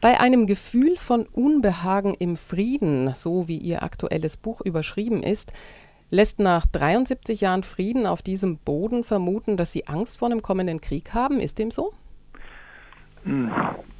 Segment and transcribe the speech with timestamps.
[0.00, 5.52] Bei einem Gefühl von Unbehagen im Frieden, so wie Ihr aktuelles Buch überschrieben ist,
[6.10, 10.80] lässt nach 73 Jahren Frieden auf diesem Boden vermuten, dass Sie Angst vor einem kommenden
[10.80, 11.40] Krieg haben.
[11.40, 11.92] Ist dem so?
[13.24, 13.50] Hm,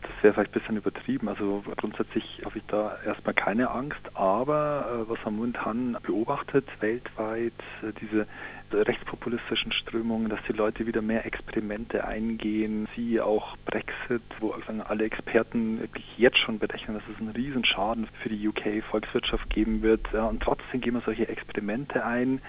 [0.02, 1.28] das wäre vielleicht ein bisschen übertrieben.
[1.28, 7.52] Also grundsätzlich habe ich da erstmal keine Angst, aber äh, was man momentan beobachtet weltweit,
[7.82, 8.28] äh, diese
[8.72, 14.54] rechtspopulistischen Strömungen, dass die Leute wieder mehr Experimente eingehen, sie auch Brexit, wo
[14.86, 19.82] alle Experten wirklich jetzt schon berechnen, dass es einen riesen Schaden für die UK-Volkswirtschaft geben
[19.82, 20.06] wird.
[20.12, 22.40] Ja, und trotzdem gehen wir solche Experimente ein.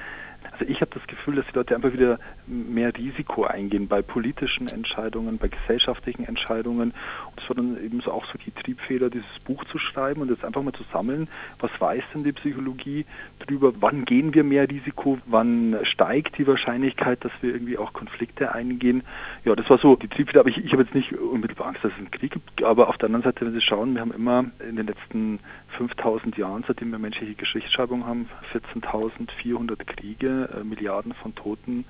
[0.52, 4.67] Also ich habe das Gefühl, dass die Leute einfach wieder mehr Risiko eingehen bei politischen
[4.67, 6.93] Entscheidungen, bei gesellschaftlichen Entscheidungen.
[7.31, 10.45] Und war dann eben so auch so die Triebfeder, dieses Buch zu schreiben und jetzt
[10.45, 11.27] einfach mal zu sammeln,
[11.59, 13.05] was weiß denn die Psychologie
[13.39, 18.53] darüber, wann gehen wir mehr Risiko, wann steigt die Wahrscheinlichkeit, dass wir irgendwie auch Konflikte
[18.53, 19.03] eingehen.
[19.44, 21.91] Ja, das war so die Triebfeder, aber ich, ich habe jetzt nicht unmittelbar Angst, dass
[21.91, 24.45] es einen Krieg gibt, aber auf der anderen Seite, wenn Sie schauen, wir haben immer
[24.67, 25.39] in den letzten
[25.77, 31.85] 5000 Jahren, seitdem wir menschliche Geschichtsschreibung haben, 14.400 Kriege, äh, Milliarden von Toten.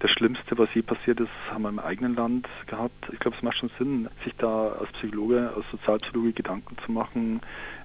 [0.00, 3.08] Das Schlimmste, was je passiert ist, haben wir im eigenen Land gehabt.
[3.12, 7.40] Ich glaube, es macht schon Sinn, sich da als Psychologe, als Sozialpsychologe Gedanken zu machen,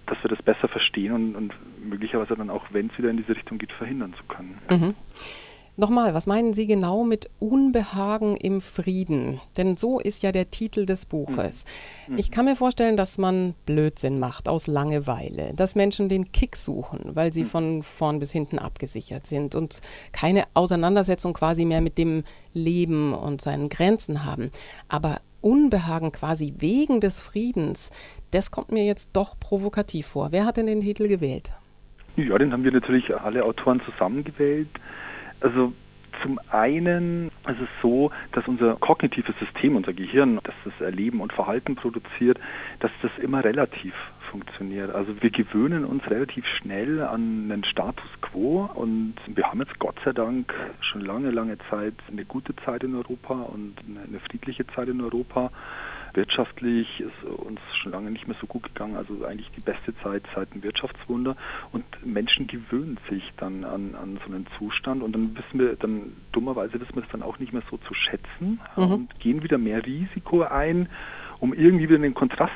[0.06, 1.54] dass wir das besser verstehen und, und
[1.88, 4.58] möglicherweise dann auch, wenn es wieder in diese Richtung geht, verhindern zu können.
[4.70, 4.96] Mhm.
[5.80, 9.40] Nochmal, was meinen Sie genau mit Unbehagen im Frieden?
[9.56, 11.64] Denn so ist ja der Titel des Buches.
[12.10, 12.18] Mhm.
[12.18, 17.16] Ich kann mir vorstellen, dass man Blödsinn macht aus Langeweile, dass Menschen den Kick suchen,
[17.16, 17.48] weil sie mhm.
[17.48, 19.80] von vorn bis hinten abgesichert sind und
[20.12, 24.52] keine Auseinandersetzung quasi mehr mit dem Leben und seinen Grenzen haben.
[24.90, 27.90] Aber Unbehagen quasi wegen des Friedens,
[28.32, 30.34] das kommt mir jetzt doch provokativ vor.
[30.34, 31.54] Wer hat denn den Titel gewählt?
[32.18, 34.68] Ja, den haben wir natürlich alle Autoren zusammengewählt.
[35.42, 35.74] Also
[36.22, 41.32] zum einen ist es so, dass unser kognitives System, unser Gehirn, das das Erleben und
[41.32, 42.40] Verhalten produziert,
[42.80, 43.94] dass das immer relativ
[44.30, 44.94] funktioniert.
[44.94, 49.96] Also wir gewöhnen uns relativ schnell an einen Status quo und wir haben jetzt Gott
[50.06, 54.90] sei Dank schon lange, lange Zeit eine gute Zeit in Europa und eine friedliche Zeit
[54.90, 55.52] in Europa.
[56.14, 60.24] Wirtschaftlich ist uns schon lange nicht mehr so gut gegangen, also eigentlich die beste Zeit
[60.34, 61.36] seit dem Wirtschaftswunder.
[61.72, 66.14] Und Menschen gewöhnen sich dann an, an so einen Zustand und dann wissen wir, dann
[66.32, 68.92] dummerweise wissen wir es dann auch nicht mehr so zu schätzen mhm.
[68.92, 70.90] und gehen wieder mehr Risiko ein,
[71.40, 72.54] um irgendwie wieder den Kontrast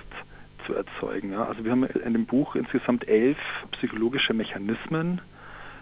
[0.65, 1.31] zu erzeugen.
[1.31, 1.45] Ja.
[1.45, 3.37] Also wir haben in dem Buch insgesamt elf
[3.71, 5.21] psychologische Mechanismen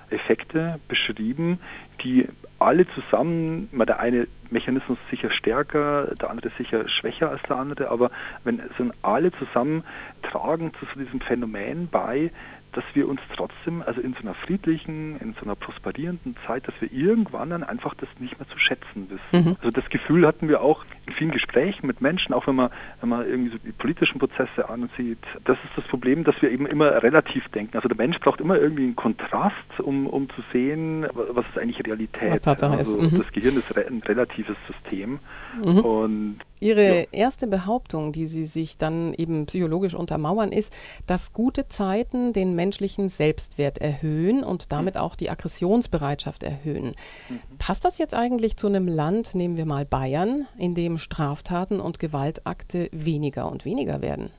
[0.09, 1.59] Effekte beschrieben,
[2.03, 2.27] die
[2.61, 8.11] alle zusammen, der eine Mechanismus sicher stärker, der andere sicher schwächer als der andere, aber
[8.43, 9.83] wenn sind alle zusammen
[10.21, 12.31] tragen zu diesem Phänomen bei,
[12.73, 16.75] dass wir uns trotzdem, also in so einer friedlichen, in so einer prosperierenden Zeit, dass
[16.79, 19.49] wir irgendwann dann einfach das nicht mehr zu schätzen wissen.
[19.49, 19.55] Mhm.
[19.59, 22.69] Also das Gefühl hatten wir auch in vielen Gesprächen mit Menschen, auch wenn man,
[23.01, 25.19] wenn man irgendwie so die politischen Prozesse ansieht.
[25.43, 27.75] Das ist das Problem, dass wir eben immer relativ denken.
[27.75, 31.85] Also der Mensch braucht immer irgendwie einen Kontrast, um, um zu sehen, was ist eigentlich
[31.85, 32.31] Realität.
[32.51, 33.11] Tatsache also ist.
[33.11, 33.17] Mhm.
[33.19, 35.19] Das Gehirn ist ein relatives System.
[35.63, 35.79] Mhm.
[35.79, 37.05] Und Ihre ja.
[37.11, 40.73] erste Behauptung, die Sie sich dann eben psychologisch untermauern, ist,
[41.07, 45.01] dass gute Zeiten den menschlichen Selbstwert erhöhen und damit mhm.
[45.01, 46.93] auch die Aggressionsbereitschaft erhöhen.
[47.29, 47.39] Mhm.
[47.57, 51.99] Passt das jetzt eigentlich zu einem Land, nehmen wir mal Bayern, in dem Straftaten und
[51.99, 54.29] Gewaltakte weniger und weniger werden?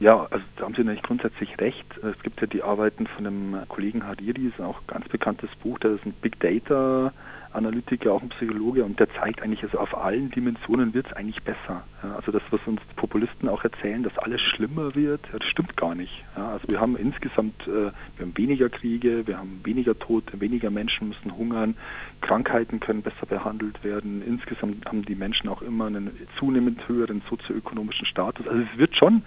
[0.00, 1.86] Ja, also da haben Sie natürlich grundsätzlich recht.
[1.98, 5.50] Es gibt ja die Arbeiten von dem Kollegen Hariri, das ist auch ein ganz bekanntes
[5.56, 7.12] Buch, das ist ein Big Data
[7.52, 11.42] Analytiker, auch ein Psychologe, und der zeigt eigentlich, also auf allen Dimensionen wird es eigentlich
[11.42, 11.82] besser.
[12.02, 15.76] Ja, also das, was uns Populisten auch erzählen, dass alles schlimmer wird, ja, das stimmt
[15.76, 16.24] gar nicht.
[16.36, 20.70] Ja, also wir haben insgesamt, äh, wir haben weniger Kriege, wir haben weniger Tote, weniger
[20.70, 21.74] Menschen müssen hungern,
[22.20, 24.22] Krankheiten können besser behandelt werden.
[24.26, 28.46] Insgesamt haben die Menschen auch immer einen zunehmend höheren sozioökonomischen Status.
[28.46, 29.22] Also es wird schon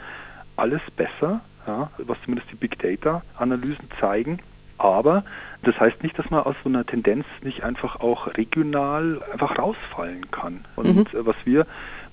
[0.61, 4.39] alles besser, ja, was zumindest die Big Data Analysen zeigen.
[4.77, 5.23] Aber
[5.63, 10.29] das heißt nicht, dass man aus so einer Tendenz nicht einfach auch regional einfach rausfallen
[10.31, 10.65] kann.
[10.75, 11.01] Und mhm.
[11.01, 11.65] Äh, was wir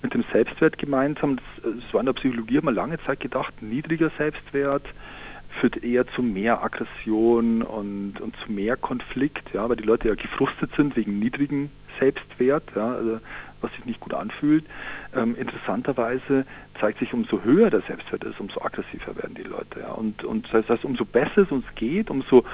[0.02, 2.98] mit dem Selbstwert gemeint haben, das, äh, das war in der Psychologie haben wir lange
[3.04, 4.84] Zeit gedacht, niedriger Selbstwert
[5.60, 10.14] führt eher zu mehr Aggression und, und zu mehr Konflikt, ja, weil die Leute ja
[10.14, 13.18] gefrustet sind wegen niedrigen Selbstwert, ja, also
[13.60, 14.64] was sich nicht gut anfühlt.
[15.14, 16.46] Ähm, interessanterweise
[16.80, 19.80] zeigt sich, umso höher der Selbstwert ist, umso aggressiver werden die Leute.
[19.80, 19.92] Ja.
[19.92, 22.44] Und, und das heißt, umso besser es uns geht, umso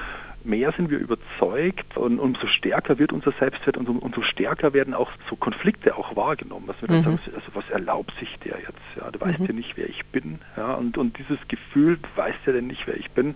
[0.45, 5.09] mehr sind wir überzeugt und umso stärker wird unser Selbstwert und umso stärker werden auch
[5.29, 6.67] so Konflikte auch wahrgenommen.
[6.67, 7.03] Was wir dann mhm.
[7.03, 8.79] sagen, also was erlaubt sich der jetzt?
[8.95, 9.45] Ja, der weiß mhm.
[9.47, 10.39] ja nicht, wer ich bin.
[10.55, 13.35] Ja, und, und dieses Gefühl, weiß der denn nicht, wer ich bin,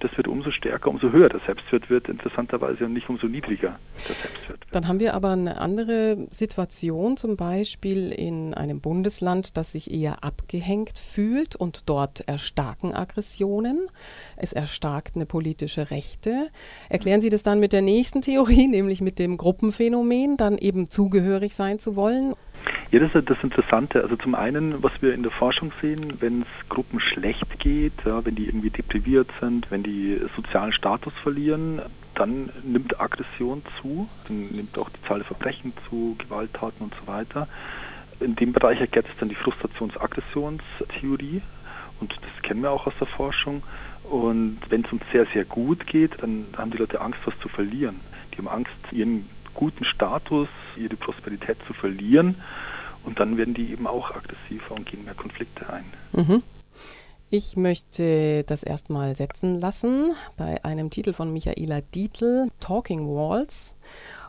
[0.00, 4.14] das wird umso stärker, umso höher der Selbstwert wird, interessanterweise und nicht umso niedriger der
[4.14, 4.60] Selbstwert.
[4.72, 10.24] Dann haben wir aber eine andere Situation, zum Beispiel in einem Bundesland, das sich eher
[10.24, 13.88] abgehängt fühlt und dort erstarken Aggressionen.
[14.36, 16.48] Es erstarkt eine politische Rechte.
[16.88, 21.54] Erklären Sie das dann mit der nächsten Theorie, nämlich mit dem Gruppenphänomen, dann eben zugehörig
[21.54, 22.34] sein zu wollen?
[22.90, 24.02] Ja, das ist das Interessante.
[24.02, 28.24] Also zum einen, was wir in der Forschung sehen, wenn es Gruppen schlecht geht, ja,
[28.24, 29.89] wenn die irgendwie depriviert sind, wenn die
[30.36, 31.82] sozialen Status verlieren,
[32.14, 37.06] dann nimmt Aggression zu, dann nimmt auch die Zahl der Verbrechen zu, Gewalttaten und so
[37.06, 37.48] weiter.
[38.20, 41.42] In dem Bereich es dann die Frustrations-Aggressionstheorie
[42.00, 43.62] und das kennen wir auch aus der Forschung.
[44.04, 47.48] Und wenn es uns sehr, sehr gut geht, dann haben die Leute Angst, was zu
[47.48, 48.00] verlieren.
[48.32, 52.36] Die haben Angst, ihren guten Status, ihre Prosperität zu verlieren
[53.04, 55.84] und dann werden die eben auch aggressiver und gehen mehr Konflikte ein.
[56.12, 56.42] Mhm.
[57.32, 63.76] Ich möchte das erstmal setzen lassen bei einem Titel von Michaela Dietl, Talking Walls.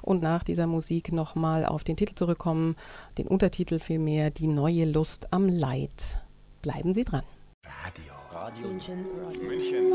[0.03, 2.75] Und nach dieser Musik nochmal auf den Titel zurückkommen,
[3.17, 6.21] den Untertitel vielmehr Die neue Lust am Leid.
[6.61, 7.23] Bleiben Sie dran.
[7.65, 8.13] Radio.
[8.31, 9.05] Radio München.
[9.19, 9.93] Radio München.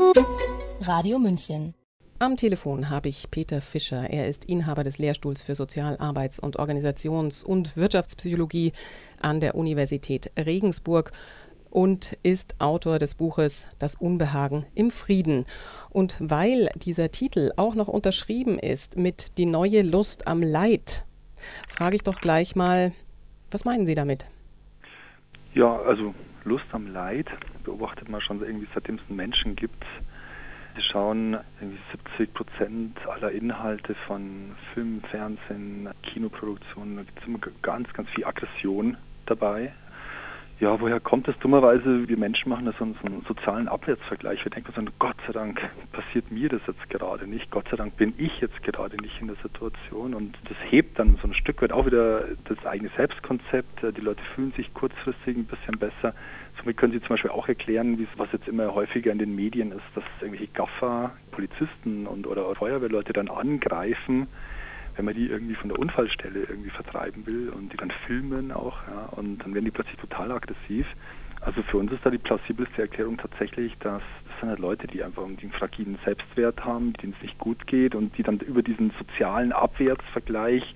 [0.81, 1.73] Radio München.
[2.19, 4.09] Am Telefon habe ich Peter Fischer.
[4.09, 8.73] Er ist Inhaber des Lehrstuhls für Sozialarbeits- und Organisations- und Wirtschaftspsychologie
[9.21, 11.11] an der Universität Regensburg
[11.77, 15.45] und ist Autor des Buches Das Unbehagen im Frieden.
[15.91, 21.05] Und weil dieser Titel auch noch unterschrieben ist mit Die neue Lust am Leid,
[21.67, 22.93] frage ich doch gleich mal,
[23.51, 24.27] was meinen Sie damit?
[25.53, 26.15] Ja, also
[26.45, 27.27] Lust am Leid
[27.63, 29.85] beobachtet man schon irgendwie, seitdem es einen Menschen gibt.
[30.73, 31.79] Wir schauen irgendwie
[32.17, 38.25] 70 Prozent aller Inhalte von Film, Fernsehen, Kinoproduktionen, da gibt es immer ganz, ganz viel
[38.25, 38.97] Aggression
[39.27, 39.71] dabei.
[40.59, 42.09] Ja, woher kommt es dummerweise?
[42.09, 44.43] Wir Menschen machen da so einen, so einen sozialen Abwärtsvergleich.
[44.43, 45.61] Wir denken so, Gott sei Dank
[45.91, 47.51] passiert mir das jetzt gerade nicht.
[47.51, 50.15] Gott sei Dank bin ich jetzt gerade nicht in der Situation.
[50.15, 53.83] Und das hebt dann so ein Stück weit auch wieder das eigene Selbstkonzept.
[53.83, 56.15] Die Leute fühlen sich kurzfristig ein bisschen besser.
[56.57, 59.85] Somit können Sie zum Beispiel auch erklären, was jetzt immer häufiger in den Medien ist,
[59.93, 64.27] dass irgendwelche Gaffer, Polizisten und oder Feuerwehrleute dann angreifen
[64.97, 68.79] wenn man die irgendwie von der Unfallstelle irgendwie vertreiben will und die dann filmen auch,
[68.87, 70.87] ja, und dann werden die plötzlich total aggressiv.
[71.39, 75.03] Also für uns ist da die plausibelste Erklärung tatsächlich, dass das sind halt Leute, die
[75.03, 78.91] einfach einen fragilen Selbstwert haben, denen es nicht gut geht und die dann über diesen
[78.99, 80.75] sozialen Abwärtsvergleich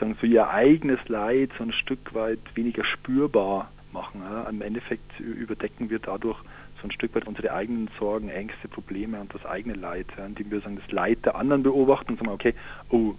[0.00, 4.22] sagen so ihr eigenes Leid so ein Stück weit weniger spürbar machen.
[4.22, 4.48] Ja.
[4.48, 6.38] Im Endeffekt überdecken wir dadurch
[6.80, 10.50] so ein Stück weit unsere eigenen Sorgen, Ängste, Probleme und das eigene Leid, ja, indem
[10.50, 12.54] wir sagen, das Leid der anderen beobachten und sagen, okay,
[12.88, 13.14] oh,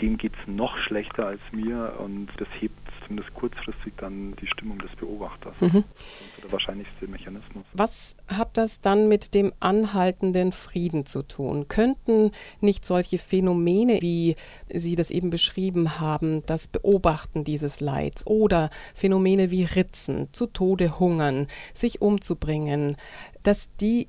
[0.00, 2.78] dem geht es noch schlechter als mir und das hebt
[3.10, 5.54] zumindest kurzfristig dann die Stimmung des Beobachters.
[5.60, 5.84] Mhm.
[5.84, 7.64] Das ist der wahrscheinlichste Mechanismus.
[7.72, 11.66] Was hat das dann mit dem anhaltenden Frieden zu tun?
[11.68, 12.30] Könnten
[12.60, 14.36] nicht solche Phänomene, wie
[14.68, 21.00] Sie das eben beschrieben haben, das Beobachten dieses Leids oder Phänomene wie Ritzen, zu Tode
[21.00, 22.96] hungern, sich umzubringen,
[23.42, 24.08] dass die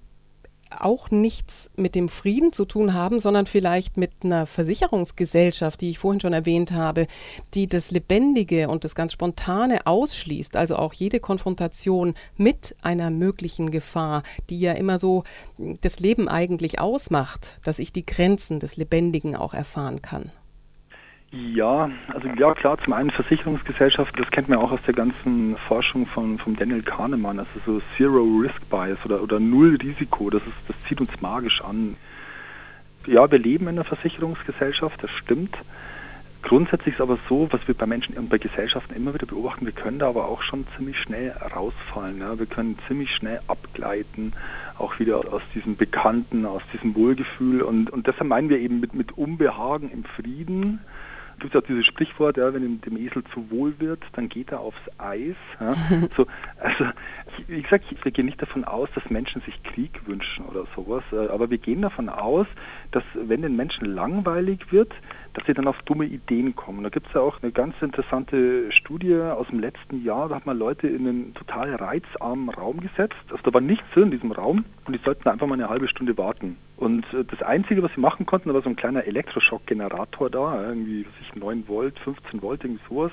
[0.80, 6.00] auch nichts mit dem Frieden zu tun haben, sondern vielleicht mit einer Versicherungsgesellschaft, die ich
[6.00, 7.08] vorhin schon erwähnt habe,
[7.54, 13.72] die das Lebendige und das ganz Spontane ausschließt, also auch jede Konfrontation mit einer möglichen
[13.72, 15.24] Gefahr, die ja immer so
[15.82, 20.32] das Leben eigentlich ausmacht, dass ich die Grenzen des Lebendigen auch erfahren kann.
[21.31, 26.06] Ja, also ja klar, zum einen Versicherungsgesellschaft, das kennt man auch aus der ganzen Forschung
[26.06, 30.58] von, von Daniel Kahnemann, also so Zero Risk Bias oder, oder Null Risiko, das, ist,
[30.67, 31.96] das zieht uns magisch an.
[33.08, 35.56] Ja, wir leben in einer Versicherungsgesellschaft, das stimmt.
[36.41, 39.74] Grundsätzlich ist aber so, was wir bei Menschen und bei Gesellschaften immer wieder beobachten, wir
[39.74, 42.20] können da aber auch schon ziemlich schnell rausfallen.
[42.20, 42.38] Ja?
[42.39, 44.34] Wir können ziemlich schnell abgleiten,
[44.77, 47.62] auch wieder aus diesem Bekannten, aus diesem Wohlgefühl.
[47.62, 50.82] Und, und deshalb meinen wir eben mit, mit Unbehagen im Frieden,
[51.41, 54.51] gibt es auch dieses Sprichwort, ja, wenn dem, dem, Esel zu wohl wird, dann geht
[54.51, 55.36] er aufs Eis.
[55.60, 55.74] Ja.
[56.15, 56.27] So,
[56.60, 56.86] also
[57.48, 61.27] wie gesagt, wir gehen nicht davon aus, dass Menschen sich Krieg wünschen oder sowas, äh,
[61.27, 62.48] aber wir gehen davon aus,
[62.91, 64.93] dass wenn den Menschen langweilig wird,
[65.34, 66.84] dass sie dann auf dumme Ideen kommen.
[66.84, 70.46] Da gibt es ja auch eine ganz interessante Studie aus dem letzten Jahr, da hat
[70.46, 73.16] man Leute in einen total reizarmen Raum gesetzt.
[73.30, 76.18] Also da war nichts in diesem Raum und die sollten einfach mal eine halbe Stunde
[76.18, 76.58] warten.
[76.78, 80.68] Und äh, das Einzige, was sie machen konnten, da war so ein kleiner Elektroschockgenerator da,
[80.68, 83.12] irgendwie, was ich, 9 Volt, 15 Volt, irgendwie sowas.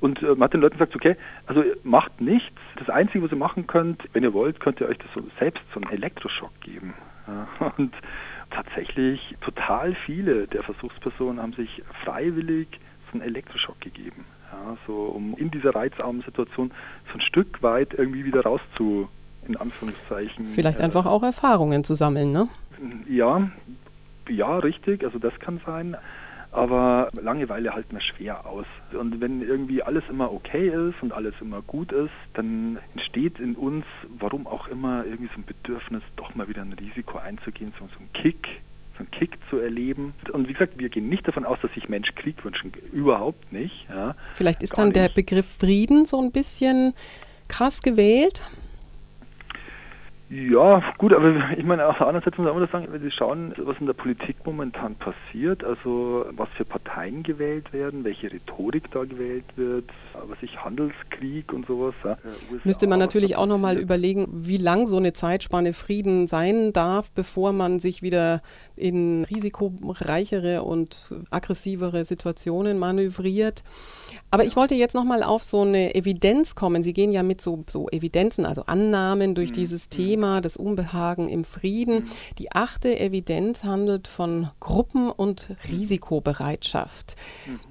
[0.00, 2.52] Und äh, man hat den Leuten gesagt, okay, also macht nichts.
[2.76, 5.62] Das Einzige, was ihr machen könnt, wenn ihr wollt, könnt ihr euch das so selbst
[5.72, 6.94] so einen Elektroschock geben.
[7.78, 7.94] Und
[8.54, 12.68] tatsächlich total viele der Versuchspersonen haben sich freiwillig
[13.10, 14.24] so einen Elektroschock gegeben.
[14.52, 16.72] Ja, so um in dieser reizarmen Situation
[17.08, 19.08] so ein Stück weit irgendwie wieder rauszukommen.
[19.48, 20.44] in Anführungszeichen.
[20.44, 22.48] Vielleicht äh, einfach auch Erfahrungen zu sammeln, ne?
[23.08, 23.50] Ja,
[24.28, 25.96] ja, richtig, also das kann sein.
[26.52, 28.66] Aber Langeweile halten wir schwer aus.
[28.92, 33.56] Und wenn irgendwie alles immer okay ist und alles immer gut ist, dann entsteht in
[33.56, 33.86] uns,
[34.18, 38.00] warum auch immer, irgendwie so ein Bedürfnis, doch mal wieder ein Risiko einzugehen, so, so
[38.00, 38.46] ein Kick,
[38.98, 40.12] so ein Kick zu erleben.
[40.32, 42.70] Und wie gesagt, wir gehen nicht davon aus, dass sich Mensch Krieg wünschen.
[42.92, 43.86] Überhaupt nicht.
[43.88, 44.14] Ja.
[44.34, 44.96] Vielleicht ist Gar dann nicht.
[44.96, 46.92] der Begriff Frieden so ein bisschen
[47.48, 48.42] krass gewählt.
[50.34, 53.10] Ja, gut, aber ich meine, auf der anderen Seite muss man auch sagen, wenn Sie
[53.10, 58.90] schauen, was in der Politik momentan passiert, also was für Parteien gewählt werden, welche Rhetorik
[58.92, 61.94] da gewählt wird, was ich Handelskrieg und sowas.
[62.02, 62.16] Ja.
[62.64, 67.52] Müsste man natürlich auch nochmal überlegen, wie lang so eine Zeitspanne Frieden sein darf, bevor
[67.52, 68.40] man sich wieder
[68.74, 73.64] in risikoreichere und aggressivere Situationen manövriert.
[74.30, 76.82] Aber ich wollte jetzt nochmal auf so eine Evidenz kommen.
[76.82, 79.54] Sie gehen ja mit so, so Evidenzen, also Annahmen durch mhm.
[79.54, 79.90] dieses mhm.
[80.22, 82.08] Thema, das Unbehagen im Frieden.
[82.38, 87.16] Die achte Evidenz handelt von Gruppen- und Risikobereitschaft.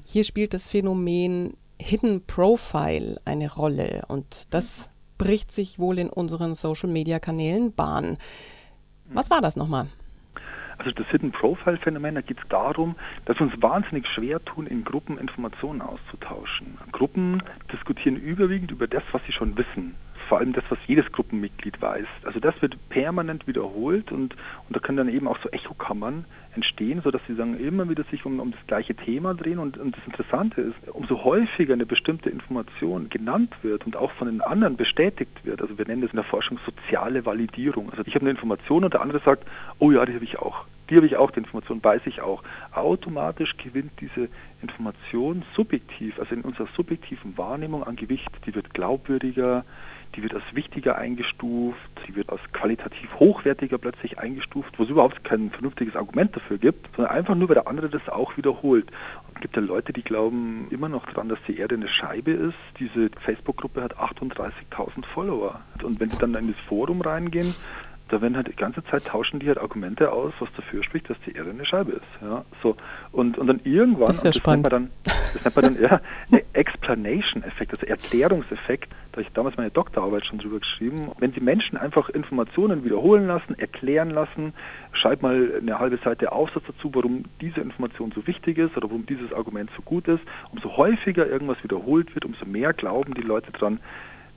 [0.06, 6.54] Hier spielt das Phänomen Hidden Profile eine Rolle und das bricht sich wohl in unseren
[6.54, 8.18] Social-Media-Kanälen Bahn.
[9.06, 9.88] Was war das nochmal?
[10.78, 14.68] Also das Hidden Profile Phänomen, da geht es darum, dass wir uns wahnsinnig schwer tun,
[14.68, 16.78] in Gruppen Informationen auszutauschen.
[16.92, 17.42] Gruppen
[17.72, 19.96] diskutieren überwiegend über das, was sie schon wissen
[20.32, 22.06] vor allem das, was jedes Gruppenmitglied weiß.
[22.24, 26.24] Also das wird permanent wiederholt und, und da können dann eben auch so Echokammern
[26.56, 29.98] entstehen, sodass sie sagen, immer wieder sich um, um das gleiche Thema drehen und, und
[29.98, 34.78] das Interessante ist, umso häufiger eine bestimmte Information genannt wird und auch von den anderen
[34.78, 37.90] bestätigt wird, also wir nennen das in der Forschung soziale Validierung.
[37.90, 39.46] Also ich habe eine Information und der andere sagt,
[39.80, 40.64] oh ja, die habe ich auch.
[40.90, 42.42] Die habe ich auch, die Information weiß ich auch.
[42.74, 44.30] Automatisch gewinnt diese
[44.62, 48.30] Information subjektiv, also in unserer subjektiven Wahrnehmung an Gewicht.
[48.46, 49.64] Die wird glaubwürdiger,
[50.16, 55.24] die wird als wichtiger eingestuft, die wird als qualitativ hochwertiger plötzlich eingestuft, wo es überhaupt
[55.24, 58.88] kein vernünftiges Argument dafür gibt, sondern einfach nur, weil der andere das auch wiederholt.
[59.36, 62.58] Es gibt ja Leute, die glauben immer noch dran, dass die Erde eine Scheibe ist.
[62.80, 65.62] Diese Facebook-Gruppe hat 38.000 Follower.
[65.82, 67.56] Und wenn sie dann in das Forum reingehen,
[68.10, 71.18] da werden halt die ganze Zeit tauschen die halt Argumente aus, was dafür spricht, dass
[71.26, 72.02] die Erde eine Scheibe ist.
[72.22, 72.76] Ja, so.
[73.12, 74.72] Und, und dann irgendwann, das, ist ja das spannend.
[74.72, 74.90] dann,
[75.34, 78.92] das nennt man dann ja, Explanation-Effekt, also Erklärungseffekt.
[78.92, 81.12] Da habe ich damals meine Doktorarbeit schon drüber geschrieben.
[81.20, 84.54] Wenn Sie Menschen einfach Informationen wiederholen lassen, erklären lassen,
[84.94, 89.06] schreib mal eine halbe Seite Aufsatz dazu, warum diese Information so wichtig ist oder warum
[89.06, 90.22] dieses Argument so gut ist.
[90.52, 93.80] Umso häufiger irgendwas wiederholt wird, umso mehr glauben die Leute dran,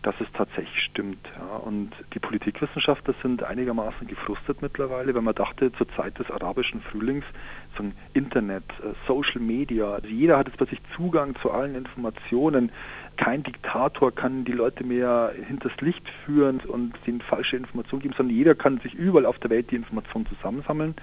[0.04, 1.26] dass es tatsächlich stimmt.
[1.36, 1.56] Ja.
[1.56, 7.24] Und die Politikwissenschaftler sind einigermaßen gefrustet mittlerweile, weil man dachte, zur Zeit des arabischen Frühlings,
[7.76, 12.70] so ein Internet, äh, Social Media, also jeder hat jetzt plötzlich Zugang zu allen Informationen.
[13.16, 18.36] Kein Diktator kann die Leute mehr hinters Licht führen und ihnen falsche Informationen geben, sondern
[18.36, 20.94] jeder kann sich überall auf der Welt die Informationen zusammensammeln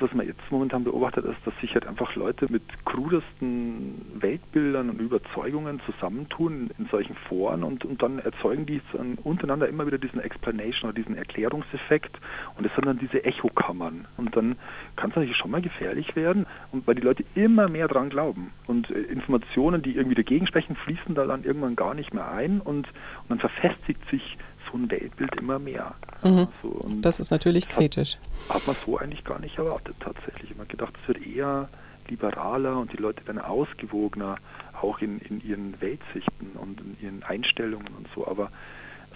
[0.00, 5.00] was man jetzt momentan beobachtet, ist, dass sich halt einfach Leute mit krudesten Weltbildern und
[5.00, 8.80] Überzeugungen zusammentun in solchen Foren und, und dann erzeugen die
[9.22, 12.18] untereinander immer wieder diesen Explanation oder diesen Erklärungseffekt
[12.56, 14.06] und es sind dann diese Echokammern.
[14.16, 14.56] Und dann
[14.96, 18.52] kann es natürlich schon mal gefährlich werden, und weil die Leute immer mehr dran glauben.
[18.66, 22.60] Und äh, Informationen, die irgendwie dagegen sprechen, fließen da dann irgendwann gar nicht mehr ein
[22.60, 24.36] und, und dann verfestigt sich
[24.74, 25.94] ein Weltbild immer mehr.
[26.22, 26.48] Mhm.
[26.62, 28.18] So, das ist natürlich kritisch.
[28.48, 30.56] Hat, hat man so eigentlich gar nicht erwartet tatsächlich.
[30.56, 31.68] Man gedacht, es wird eher
[32.08, 34.36] liberaler und die Leute werden ausgewogener,
[34.80, 38.26] auch in, in ihren Weltsichten und in ihren Einstellungen und so.
[38.26, 38.50] Aber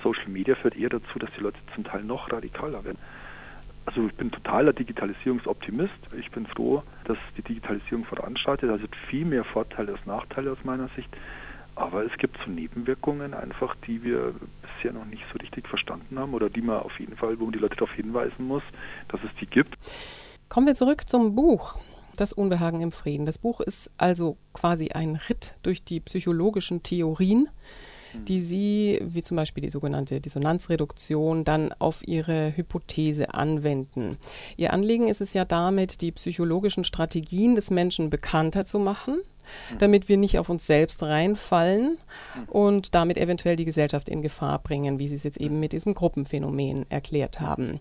[0.02, 2.98] Social Media führt eher dazu, dass die Leute zum Teil noch radikaler werden.
[3.84, 5.94] Also ich bin totaler Digitalisierungsoptimist.
[6.18, 8.70] Ich bin froh, dass die Digitalisierung voranschreitet.
[8.70, 11.08] Also viel mehr Vorteile als Nachteile aus meiner Sicht.
[11.78, 16.34] Aber es gibt so Nebenwirkungen einfach, die wir bisher noch nicht so richtig verstanden haben
[16.34, 18.64] oder die man auf jeden Fall, wo man die Leute darauf hinweisen muss,
[19.08, 19.78] dass es die gibt.
[20.48, 21.78] Kommen wir zurück zum Buch.
[22.16, 23.26] Das Unbehagen im Frieden.
[23.26, 27.48] Das Buch ist also quasi ein Ritt durch die psychologischen Theorien,
[28.26, 34.18] die Sie, wie zum Beispiel die sogenannte Dissonanzreduktion, dann auf Ihre Hypothese anwenden.
[34.56, 39.20] Ihr Anliegen ist es ja damit, die psychologischen Strategien des Menschen bekannter zu machen
[39.78, 41.98] damit wir nicht auf uns selbst reinfallen
[42.46, 45.94] und damit eventuell die Gesellschaft in Gefahr bringen, wie Sie es jetzt eben mit diesem
[45.94, 47.80] Gruppenphänomen erklärt haben.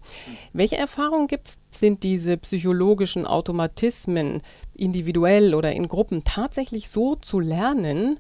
[0.53, 1.59] Welche Erfahrungen gibt es?
[1.69, 4.41] Sind diese psychologischen Automatismen
[4.73, 8.19] individuell oder in Gruppen tatsächlich so zu lernen,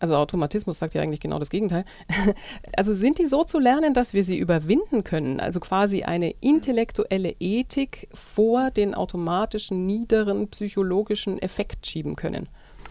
[0.00, 1.84] also Automatismus sagt ja eigentlich genau das Gegenteil.
[2.76, 5.38] Also sind die so zu lernen, dass wir sie überwinden können?
[5.38, 12.48] Also quasi eine intellektuelle Ethik vor den automatischen niederen psychologischen Effekt schieben können?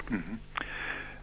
[0.09, 0.39] Mhm.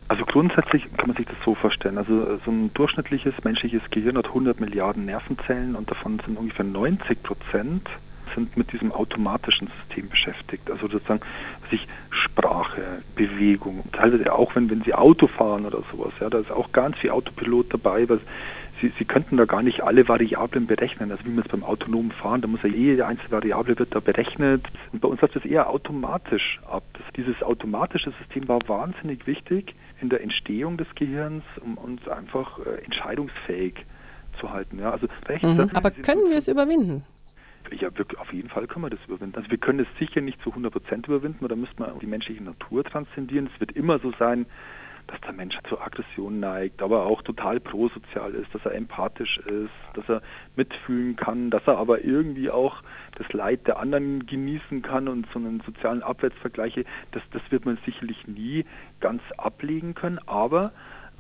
[0.08, 1.98] Also grundsätzlich kann man sich das so vorstellen.
[1.98, 7.22] Also so ein durchschnittliches menschliches Gehirn hat 100 Milliarden Nervenzellen und davon sind ungefähr 90
[7.22, 7.88] Prozent
[8.34, 10.70] sind mit diesem automatischen System beschäftigt.
[10.70, 11.20] Also sozusagen
[11.70, 16.12] sich Sprache, Bewegung, teilweise auch wenn, wenn sie Auto fahren oder sowas.
[16.20, 18.20] Ja, da ist auch ganz viel Autopilot dabei, weil
[18.80, 21.11] Sie, Sie könnten da gar nicht alle Variablen berechnen.
[21.11, 24.00] Also wie man es beim autonomen Fahren, da muss ja jede einzelne Variable wird da
[24.00, 24.64] berechnet.
[24.92, 26.83] Und bei uns läuft das eher automatisch ab.
[26.92, 32.59] Das, dieses automatische System war wahnsinnig wichtig in der Entstehung des Gehirns, um uns einfach
[32.59, 33.85] äh, entscheidungsfähig
[34.40, 34.78] zu halten.
[34.78, 35.06] Ja, also
[35.42, 35.71] mhm.
[35.73, 37.04] Aber können wir es überwinden?
[37.73, 39.37] Ja, wirklich, auf jeden Fall können wir das überwinden.
[39.37, 42.06] Also wir können es sicher nicht zu 100 Prozent überwinden, weil da müsste man die
[42.06, 43.49] menschliche Natur transzendieren.
[43.52, 44.47] Es wird immer so sein,
[45.06, 49.70] dass der Mensch zur Aggression neigt, aber auch total prosozial ist, dass er empathisch ist,
[49.94, 50.22] dass er
[50.56, 52.82] mitfühlen kann, dass er aber irgendwie auch
[53.16, 57.78] das Leid der anderen genießen kann und so einen sozialen Abwärtsvergleiche, das, das wird man
[57.84, 58.64] sicherlich nie
[59.00, 60.72] ganz ablegen können, aber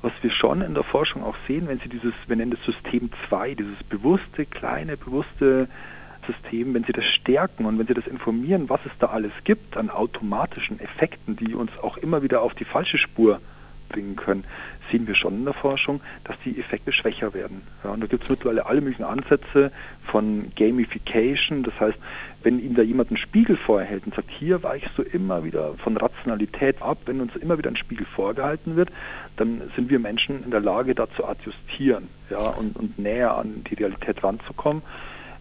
[0.02, 3.10] was wir schon in der Forschung auch sehen, wenn Sie dieses, wir nennen das System
[3.28, 5.68] 2, dieses bewusste, kleine, bewusste
[6.26, 9.76] System, wenn Sie das stärken und wenn Sie das informieren, was es da alles gibt
[9.76, 13.40] an automatischen Effekten, die uns auch immer wieder auf die falsche Spur
[13.88, 14.44] bringen können,
[14.90, 17.62] sehen wir schon in der Forschung, dass die Effekte schwächer werden.
[17.84, 19.72] Ja, und da gibt es mittlerweile alle möglichen Ansätze
[20.04, 21.62] von Gamification.
[21.62, 21.98] Das heißt,
[22.42, 25.96] wenn Ihnen da jemand einen Spiegel vorhält und sagt, hier weichst du immer wieder von
[25.96, 28.90] Rationalität ab, wenn uns immer wieder ein Spiegel vorgehalten wird,
[29.36, 33.64] dann sind wir Menschen in der Lage, da zu adjustieren ja, und, und näher an
[33.68, 34.82] die Realität ranzukommen.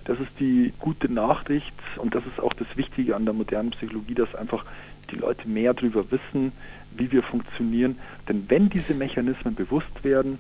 [0.05, 4.13] Das ist die gute Nachricht und das ist auch das Wichtige an der modernen Psychologie,
[4.13, 4.63] dass einfach
[5.11, 6.51] die Leute mehr darüber wissen,
[6.95, 7.97] wie wir funktionieren.
[8.29, 10.39] Denn wenn diese Mechanismen bewusst werden,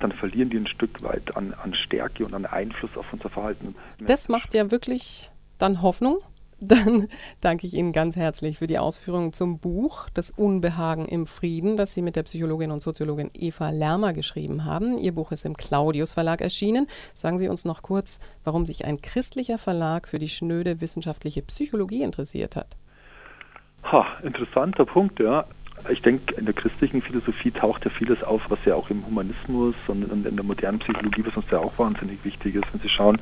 [0.00, 3.74] dann verlieren die ein Stück weit an, an Stärke und an Einfluss auf unser Verhalten.
[3.98, 6.18] Das macht ja wirklich dann Hoffnung.
[6.60, 7.06] Dann
[7.40, 11.94] danke ich Ihnen ganz herzlich für die Ausführungen zum Buch Das Unbehagen im Frieden, das
[11.94, 14.98] Sie mit der Psychologin und Soziologin Eva Lermer geschrieben haben.
[14.98, 16.88] Ihr Buch ist im Claudius Verlag erschienen.
[17.14, 22.02] Sagen Sie uns noch kurz, warum sich ein christlicher Verlag für die schnöde wissenschaftliche Psychologie
[22.02, 22.76] interessiert hat.
[23.84, 25.46] Ha, interessanter Punkt, ja.
[25.90, 29.74] Ich denke, in der christlichen Philosophie taucht ja vieles auf, was ja auch im Humanismus
[29.86, 32.64] und in der modernen Psychologie, was uns ja auch wahnsinnig wichtig ist.
[32.72, 33.18] Wenn Sie schauen,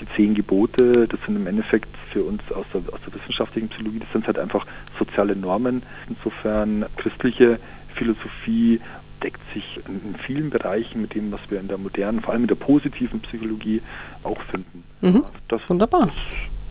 [0.00, 4.00] die zehn Gebote, das sind im Endeffekt für uns aus der, aus der wissenschaftlichen Psychologie,
[4.00, 4.66] das sind halt einfach
[4.98, 5.82] soziale Normen.
[6.08, 7.58] Insofern christliche
[7.94, 8.80] Philosophie
[9.22, 12.48] deckt sich in, vielen Bereichen mit dem, was wir in der modernen, vor allem in
[12.48, 13.82] der positiven Psychologie
[14.22, 14.84] auch finden.
[15.00, 15.24] Mhm.
[15.48, 16.06] Das, Wunderbar.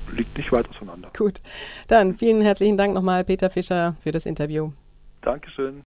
[0.08, 1.12] Das liegt nicht weit auseinander.
[1.18, 1.40] Gut,
[1.88, 4.72] dann vielen herzlichen Dank nochmal, Peter Fischer, für das Interview.
[5.22, 5.84] Dankeschön.